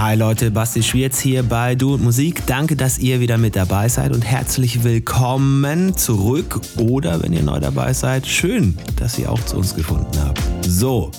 [0.00, 2.46] Hi Leute, Basti Schwierz hier bei Du und Musik.
[2.46, 6.60] Danke, dass ihr wieder mit dabei seid und herzlich willkommen zurück.
[6.76, 10.40] Oder wenn ihr neu dabei seid, schön, dass ihr auch zu uns gefunden habt.
[10.64, 11.10] So,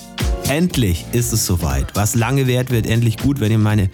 [0.48, 1.88] endlich ist es soweit.
[1.92, 3.90] Was lange währt, wird endlich gut, wenn ihr meine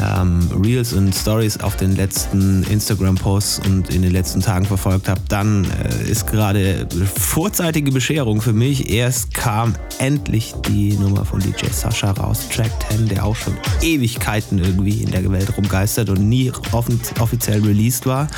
[0.00, 5.30] ähm, Reels und Stories auf den letzten Instagram-Posts und in den letzten Tagen verfolgt habt,
[5.30, 8.90] dann äh, ist gerade vorzeitige Bescherung für mich.
[8.90, 14.58] Erst kam endlich die Nummer von DJ Sascha raus, Track 10, der auch schon Ewigkeiten
[14.58, 18.28] irgendwie in der Welt rumgeistert und nie offiziell released war.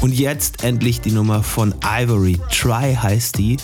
[0.00, 3.56] Und jetzt endlich die Nummer von Ivory, Try heißt die,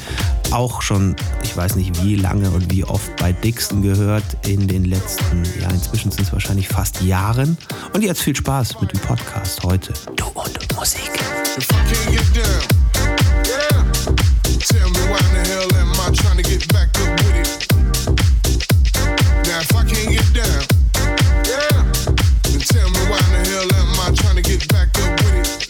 [0.52, 4.84] auch schon, ich weiß nicht wie lange und wie oft bei Dixon gehört in den
[4.84, 7.02] letzten, ja inzwischen sind es wahrscheinlich fast
[7.40, 7.58] Jahren.
[7.92, 9.92] Und jetzt viel Spaß mit dem Podcast heute.
[10.16, 11.10] Du und Musik.
[22.66, 25.69] tell me why in the hell am I trying to get back up with it?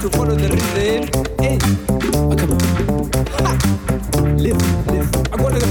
[0.00, 1.08] to follow the rhythm.
[1.40, 1.58] Hey,
[2.14, 2.60] oh, come on.
[3.42, 3.52] Ha.
[4.36, 4.62] Lift,
[4.92, 5.16] lift.
[5.32, 5.66] I'm gonna go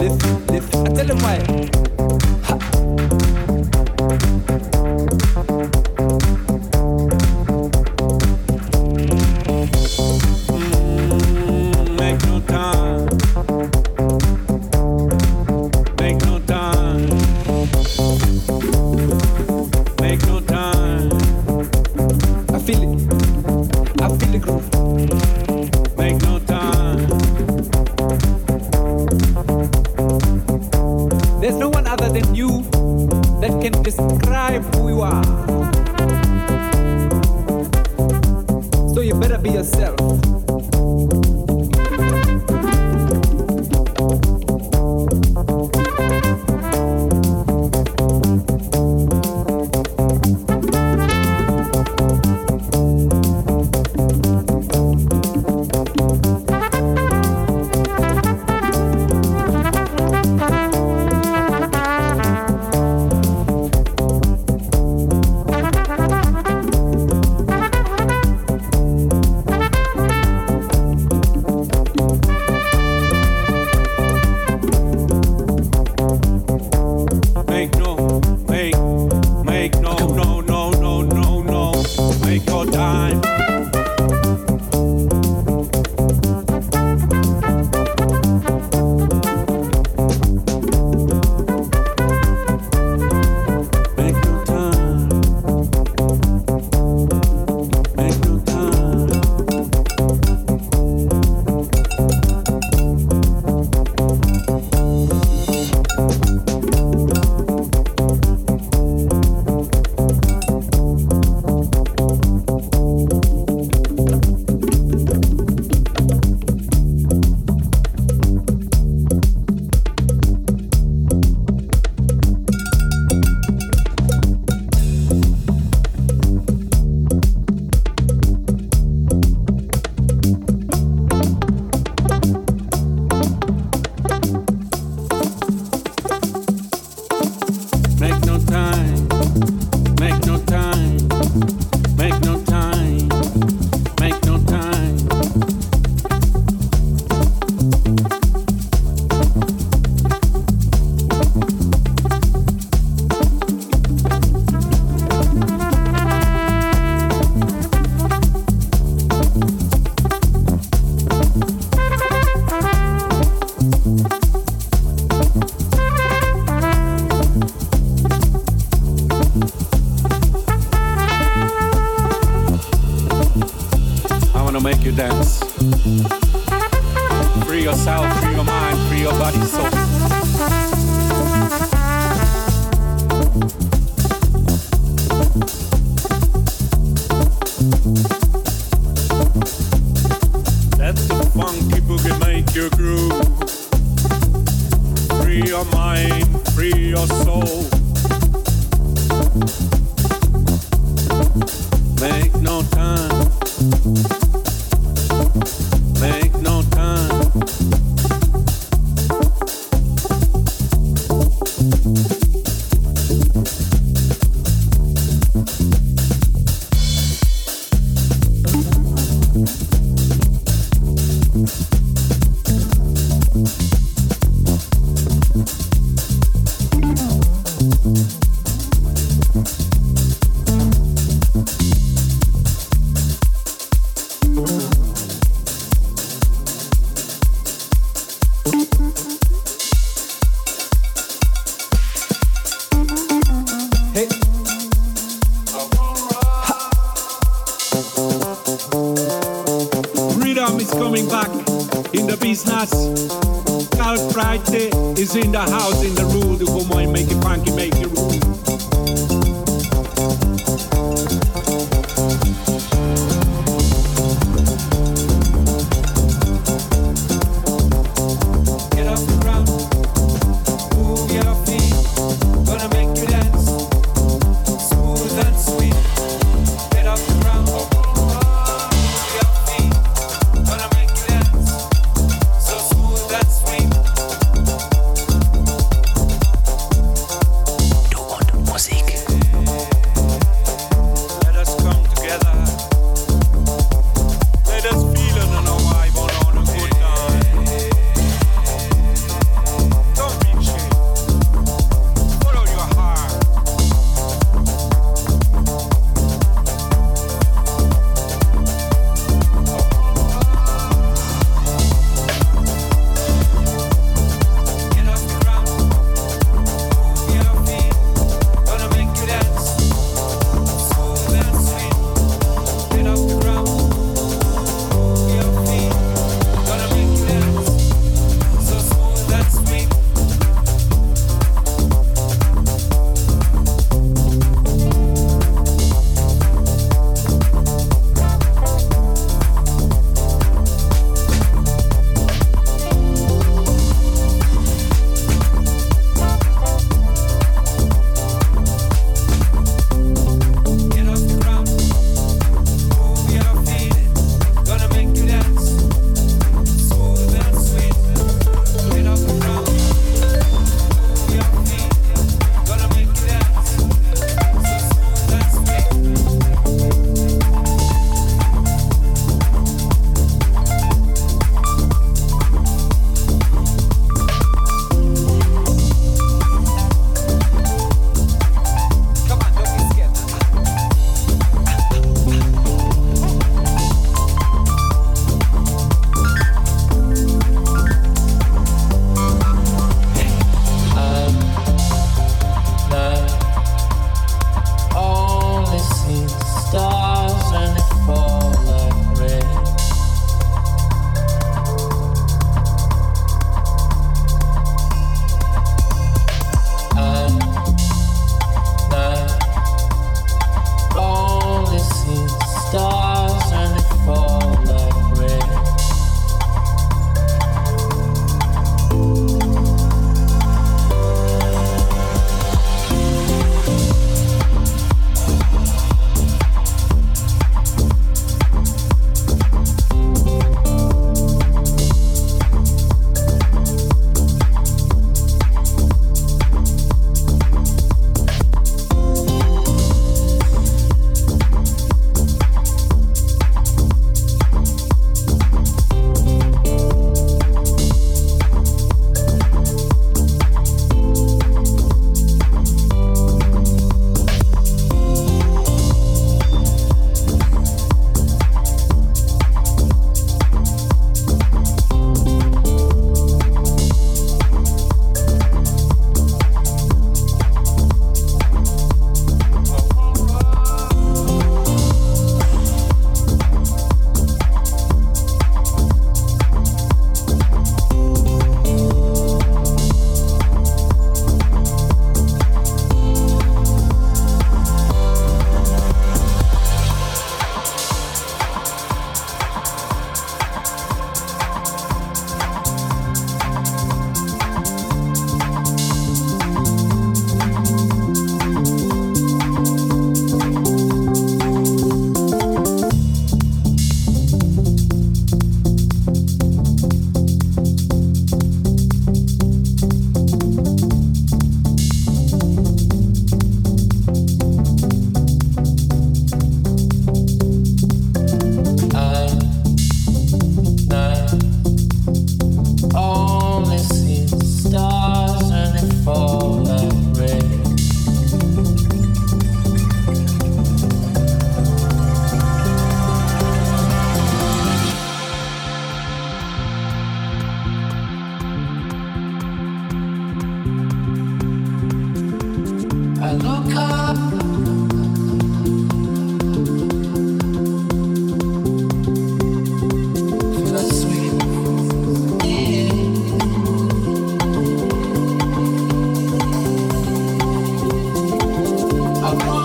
[0.00, 0.74] lift, lift.
[0.74, 1.97] I tell them why.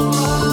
[0.05, 0.52] Oh,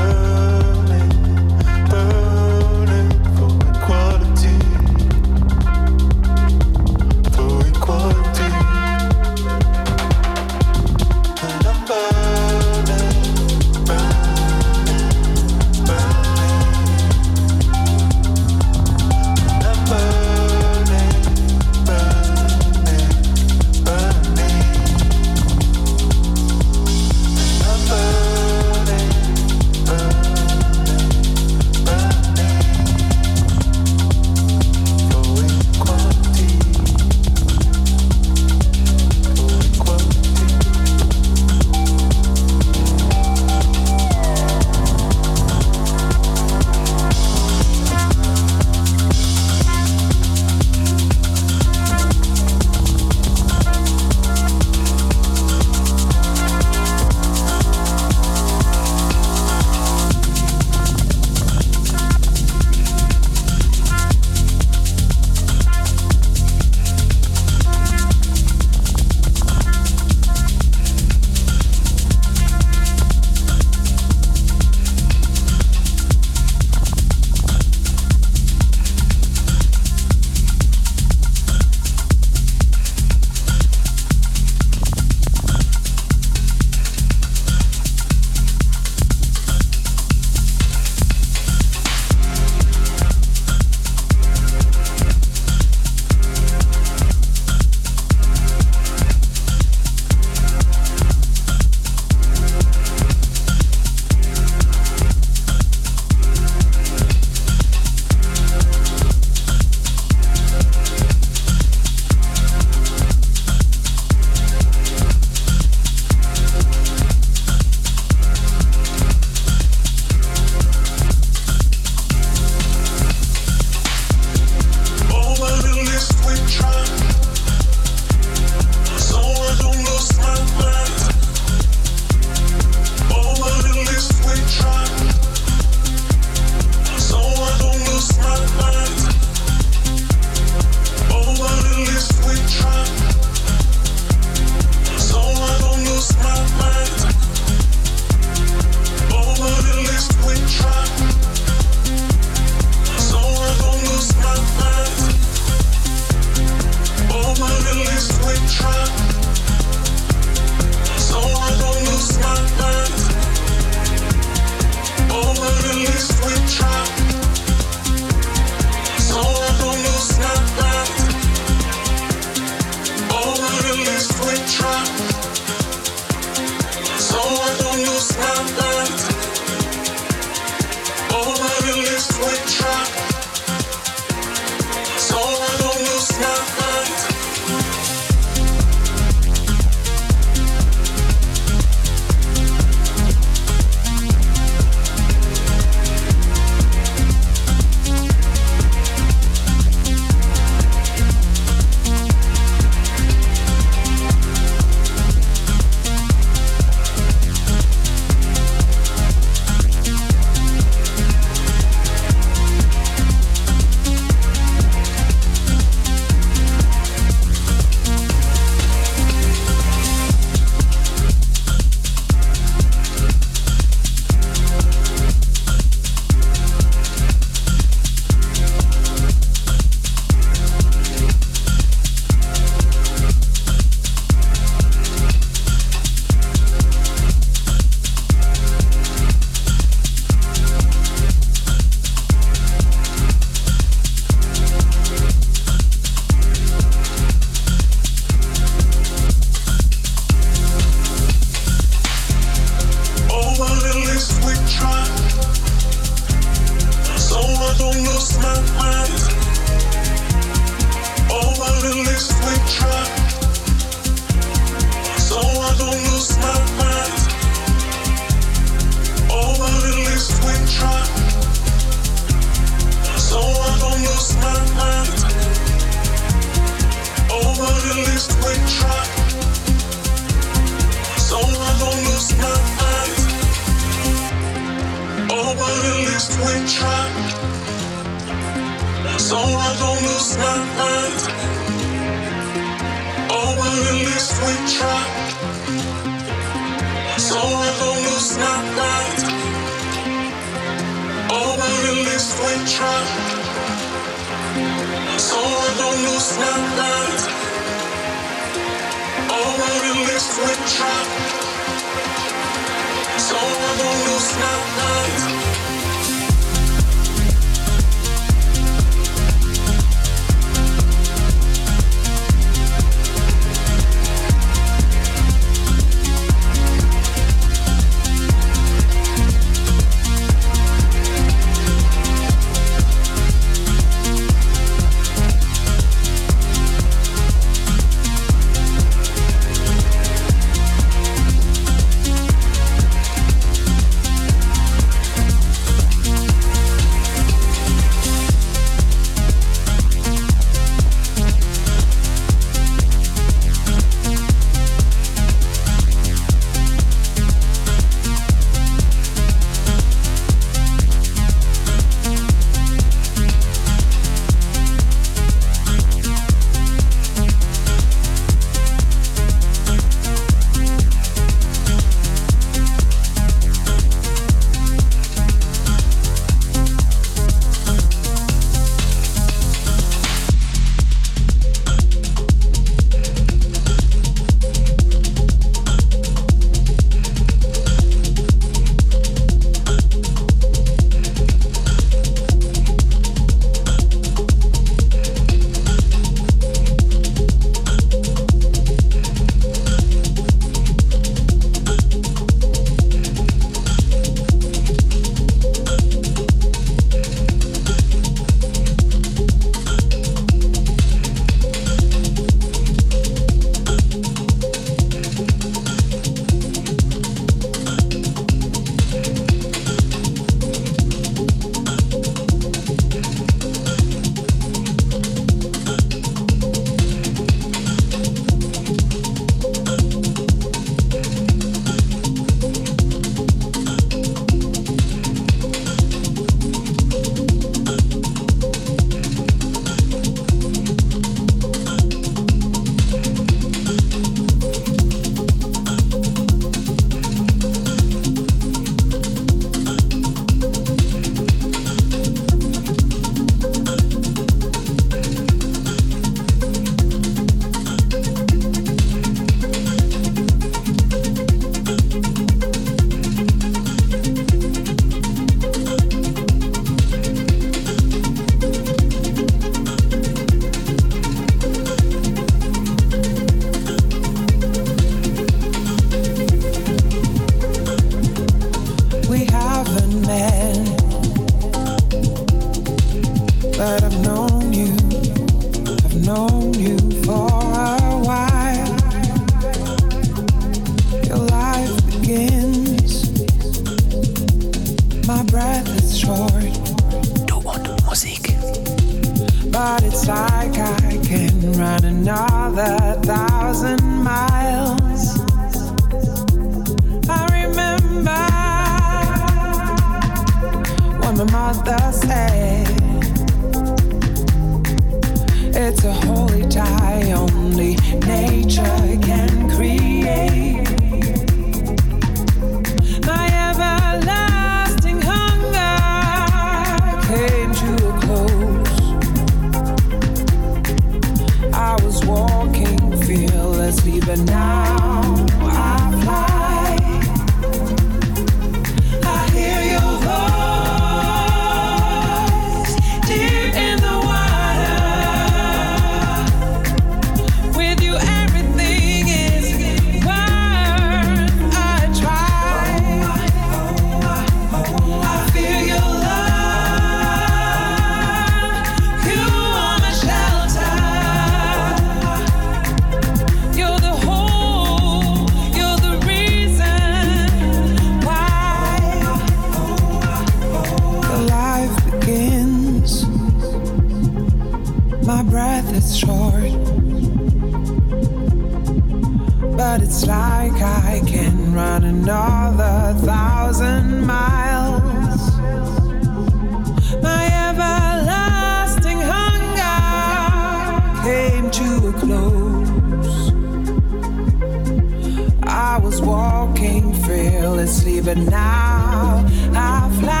[597.41, 600.00] asleep, but now I fly.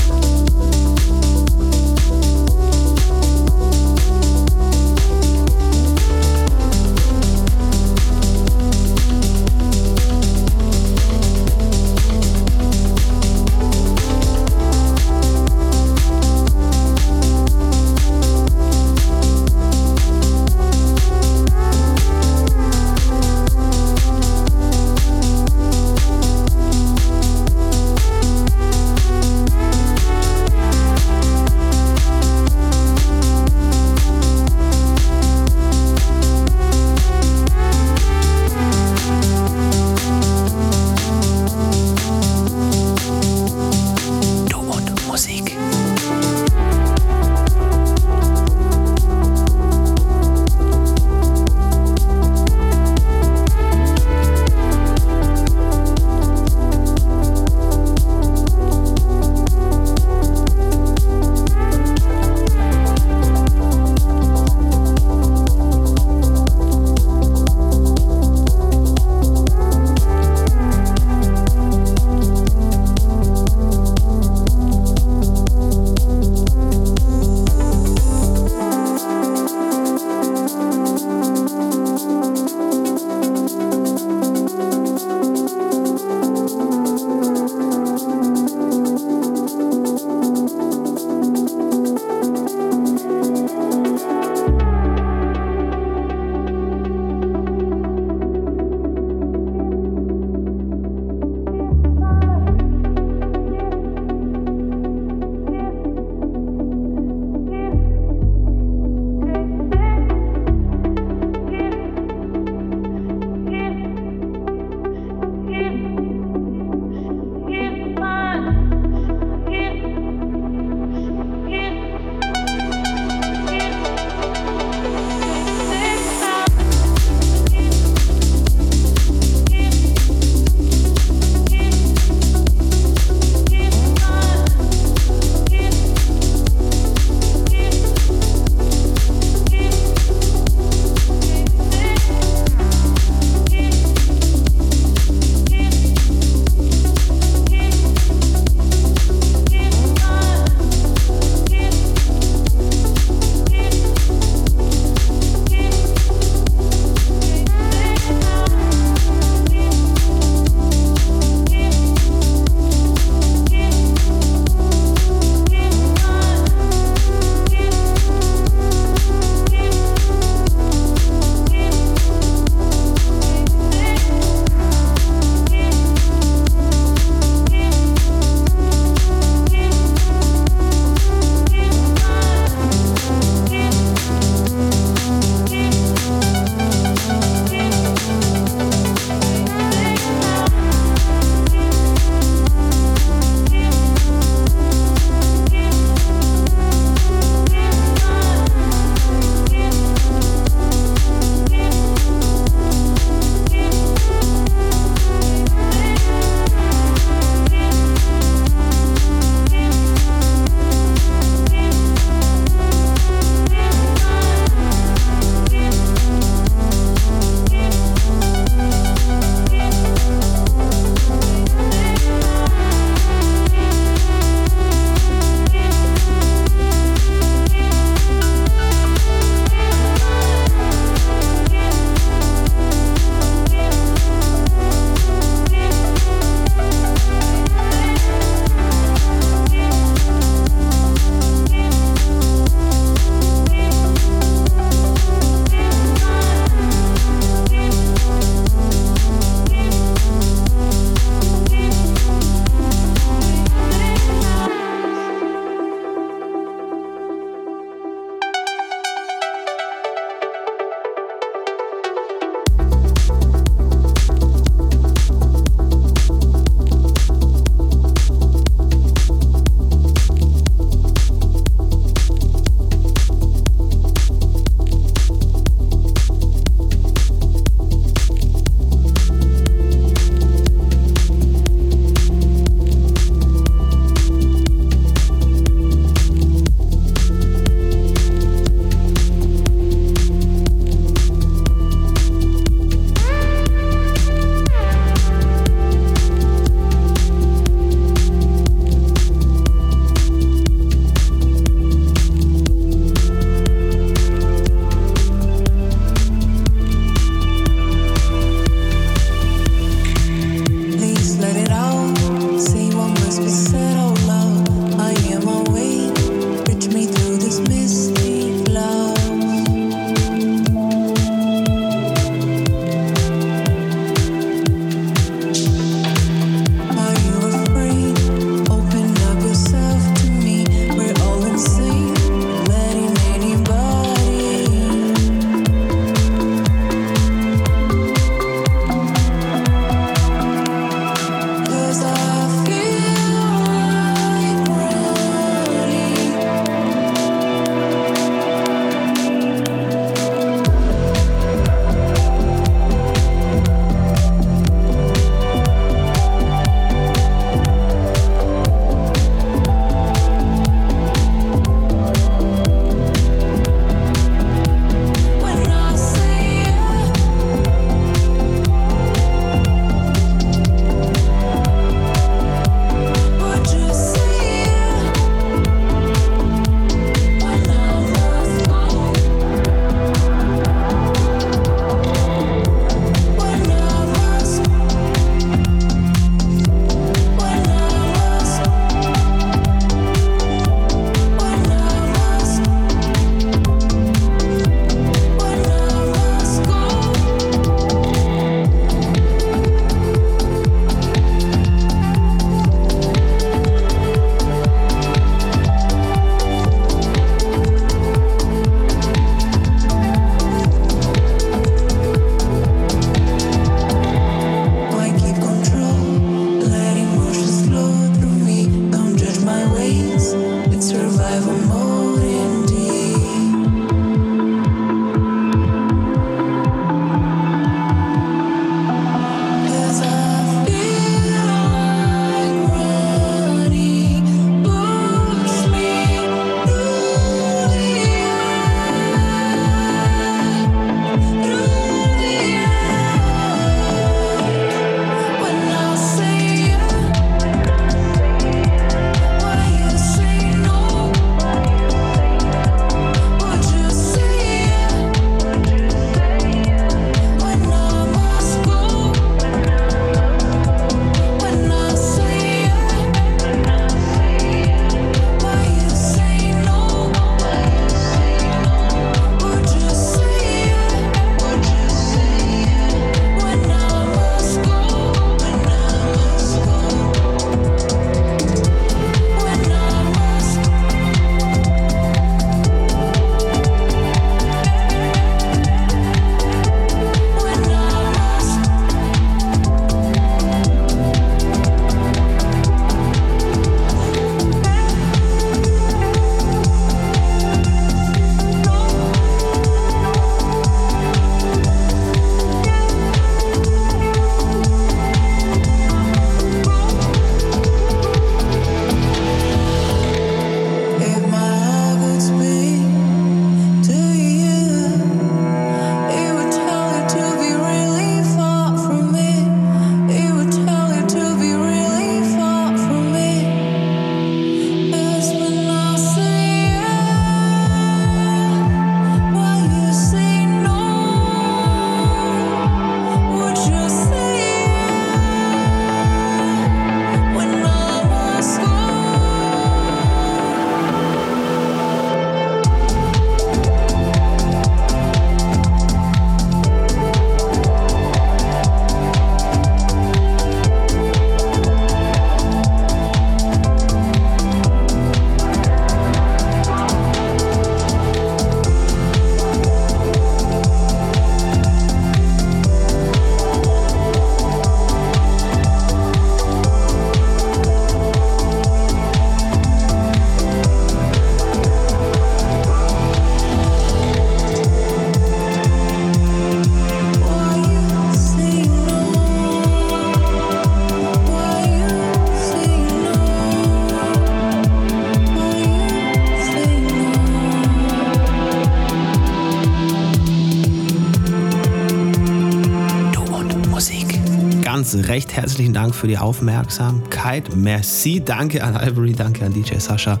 [595.16, 597.36] Herzlichen Dank für die Aufmerksamkeit.
[597.36, 600.00] Merci, danke an Ivory, danke an DJ Sascha.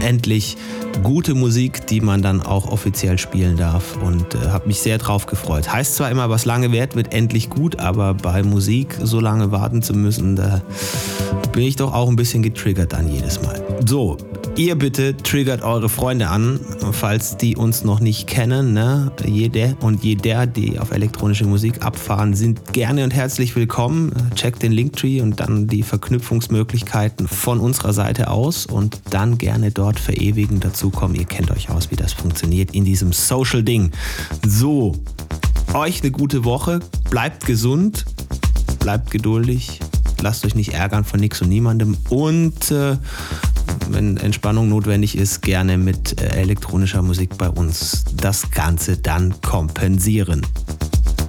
[0.00, 0.56] Endlich
[1.02, 5.26] gute Musik, die man dann auch offiziell spielen darf und äh, habe mich sehr drauf
[5.26, 5.72] gefreut.
[5.72, 9.82] Heißt zwar immer, was lange währt, wird endlich gut, aber bei Musik so lange warten
[9.82, 10.62] zu müssen, da
[11.52, 13.62] bin ich doch auch ein bisschen getriggert dann jedes Mal.
[13.86, 14.16] So,
[14.56, 16.60] Ihr bitte triggert eure Freunde an,
[16.92, 18.72] falls die uns noch nicht kennen.
[18.72, 19.10] Ne?
[19.26, 24.12] Jede und jeder, die auf elektronische Musik abfahren, sind gerne und herzlich willkommen.
[24.36, 29.98] Checkt den Linktree und dann die Verknüpfungsmöglichkeiten von unserer Seite aus und dann gerne dort
[29.98, 31.16] verewigen dazukommen.
[31.16, 33.90] Ihr kennt euch aus, wie das funktioniert in diesem Social-Ding.
[34.46, 34.94] So,
[35.74, 36.78] euch eine gute Woche,
[37.10, 38.04] bleibt gesund,
[38.78, 39.80] bleibt geduldig,
[40.22, 42.96] lasst euch nicht ärgern von nichts und niemandem und äh,
[43.90, 50.46] wenn Entspannung notwendig ist, gerne mit äh, elektronischer Musik bei uns das Ganze dann kompensieren.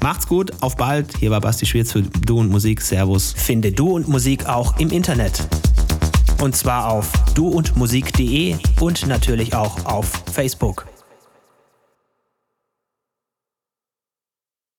[0.01, 1.17] Macht's gut, auf bald.
[1.17, 2.81] Hier war Basti Schwierz für Du und Musik.
[2.81, 3.33] Servus.
[3.35, 5.47] Finde Du und Musik auch im Internet.
[6.41, 10.85] Und zwar auf duundmusik.de und natürlich auch auf Facebook.